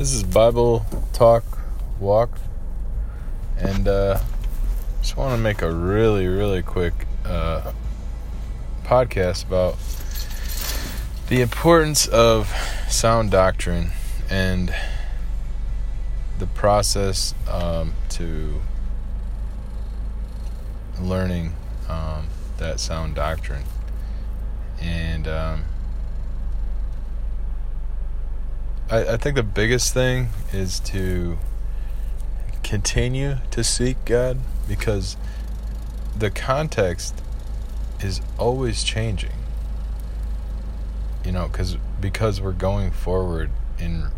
This 0.00 0.14
is 0.14 0.22
Bible 0.22 0.86
Talk 1.12 1.44
Walk, 1.98 2.38
and 3.58 3.86
uh, 3.86 4.18
just 5.02 5.14
want 5.14 5.36
to 5.36 5.36
make 5.36 5.60
a 5.60 5.70
really, 5.70 6.26
really 6.26 6.62
quick 6.62 6.94
uh, 7.26 7.72
podcast 8.82 9.44
about 9.46 9.76
the 11.28 11.42
importance 11.42 12.06
of 12.06 12.48
sound 12.88 13.30
doctrine 13.30 13.90
and 14.30 14.74
the 16.38 16.46
process 16.46 17.34
um, 17.46 17.92
to 18.08 18.62
learning 20.98 21.52
um, 21.90 22.28
that 22.56 22.80
sound 22.80 23.16
doctrine. 23.16 23.64
And 24.80 25.28
um, 25.28 25.64
I, 28.90 29.12
I 29.12 29.16
think 29.16 29.36
the 29.36 29.42
biggest 29.42 29.94
thing 29.94 30.30
is 30.52 30.80
to 30.80 31.38
continue 32.62 33.36
to 33.50 33.64
seek 33.64 34.04
God 34.04 34.38
because 34.68 35.16
the 36.16 36.30
context 36.30 37.22
is 38.00 38.20
always 38.38 38.82
changing. 38.82 39.32
You 41.24 41.32
know, 41.32 41.48
because 41.48 41.76
because 42.00 42.40
we're 42.40 42.52
going 42.52 42.90
forward 42.90 43.50
in 43.78 44.08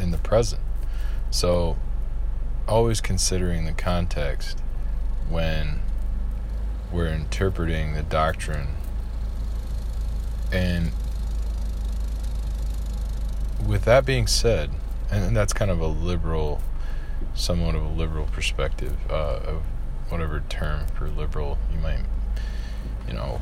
in 0.00 0.12
the 0.12 0.18
present, 0.18 0.62
so 1.30 1.76
always 2.68 3.00
considering 3.00 3.64
the 3.64 3.72
context 3.72 4.58
when 5.28 5.80
we're 6.92 7.08
interpreting 7.08 7.94
the 7.94 8.02
doctrine 8.02 8.68
and 10.52 10.92
with 13.66 13.84
that 13.84 14.06
being 14.06 14.26
said, 14.26 14.70
and, 15.10 15.36
that's 15.36 15.52
kind 15.52 15.70
of 15.70 15.80
a 15.80 15.86
liberal, 15.86 16.60
somewhat 17.34 17.74
of 17.74 17.84
a 17.84 17.88
liberal 17.88 18.26
perspective 18.26 18.96
uh, 19.10 19.40
of 19.44 19.62
whatever 20.08 20.42
term 20.48 20.86
for 20.94 21.08
liberal 21.08 21.58
you 21.72 21.78
might, 21.78 22.00
you 23.06 23.14
know, 23.14 23.40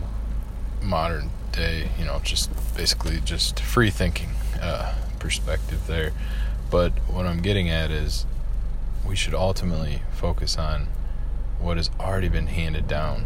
modern 0.83 1.31
day, 1.53 1.91
you 1.99 2.05
know, 2.05 2.21
just 2.23 2.51
basically 2.77 3.21
just 3.21 3.61
free 3.61 3.91
thinking 3.91 4.31
uh, 4.61 4.95
perspective 5.19 5.87
there. 5.87 6.13
But 6.71 6.93
what 7.09 7.27
I'm 7.27 7.41
getting 7.41 7.69
at 7.69 7.91
is 7.91 8.27
we 9.07 9.17
should 9.17 9.35
ultimately 9.35 10.03
focus 10.13 10.59
on 10.59 10.89
what 11.59 11.77
has 11.77 11.91
already 12.01 12.29
been 12.29 12.49
handed 12.49 12.89
down 12.89 13.25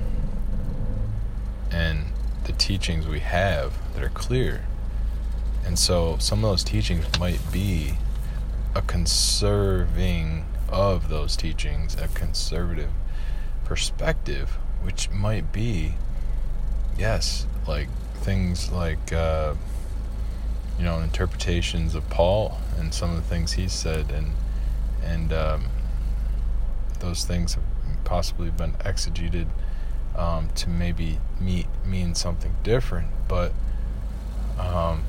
and 1.71 2.07
the 2.45 2.53
teachings 2.53 3.07
we 3.07 3.21
have 3.21 3.75
that 3.95 4.03
are 4.03 4.11
clear 4.11 4.65
and 5.69 5.79
so 5.79 6.17
some 6.19 6.43
of 6.43 6.51
those 6.51 6.65
teachings 6.65 7.05
might 7.21 7.41
be 7.53 7.93
a 8.75 8.81
conserving 8.81 10.47
of 10.71 11.11
those 11.11 11.37
teachings, 11.37 11.95
a 12.01 12.09
conservative 12.09 12.89
perspective, 13.65 14.49
which 14.81 15.11
might 15.11 15.53
be, 15.53 15.93
yes, 16.99 17.47
like 17.67 17.89
things 18.15 18.73
like, 18.73 19.13
uh, 19.13 19.55
you 20.79 20.85
know, 20.87 21.01
interpretations 21.01 21.95
of 21.95 22.09
Paul 22.09 22.57
and 22.79 22.95
some 22.95 23.11
of 23.11 23.17
the 23.17 23.29
things 23.29 23.53
he 23.53 23.69
said, 23.69 24.11
and 24.11 24.33
and 25.05 25.35
um, 25.35 25.67
those 27.01 27.27
things 27.27 27.55
have 27.55 27.65
possibly 28.05 28.49
been 28.49 28.73
exegeted 28.73 29.49
um, 30.17 30.49
to 30.55 30.71
maybe 30.71 31.21
meet, 31.39 31.67
mean 31.85 32.15
something 32.15 32.55
different, 32.63 33.09
but 33.29 33.53
um, 34.59 35.05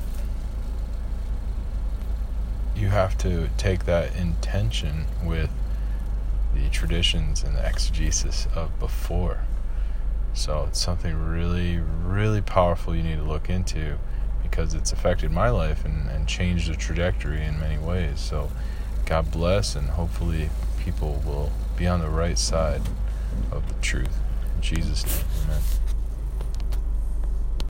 you 2.80 2.88
have 2.88 3.16
to 3.18 3.48
take 3.56 3.84
that 3.84 4.16
intention 4.16 5.04
with 5.22 5.50
the 6.54 6.68
traditions 6.70 7.42
and 7.42 7.56
the 7.56 7.66
exegesis 7.66 8.48
of 8.54 8.78
before. 8.78 9.42
So 10.32 10.66
it's 10.68 10.80
something 10.80 11.14
really, 11.14 11.78
really 11.78 12.40
powerful 12.40 12.94
you 12.94 13.02
need 13.02 13.16
to 13.16 13.24
look 13.24 13.50
into 13.50 13.98
because 14.42 14.74
it's 14.74 14.92
affected 14.92 15.30
my 15.30 15.50
life 15.50 15.84
and, 15.84 16.08
and 16.10 16.26
changed 16.26 16.70
the 16.70 16.76
trajectory 16.76 17.44
in 17.44 17.60
many 17.60 17.78
ways. 17.78 18.20
So 18.20 18.50
God 19.04 19.30
bless, 19.30 19.74
and 19.76 19.88
hopefully 19.90 20.50
people 20.78 21.22
will 21.24 21.52
be 21.76 21.86
on 21.86 22.00
the 22.00 22.08
right 22.08 22.38
side 22.38 22.82
of 23.50 23.68
the 23.68 23.80
truth. 23.82 24.16
In 24.56 24.62
Jesus' 24.62 25.04
name, 25.04 25.24
amen. 25.44 25.60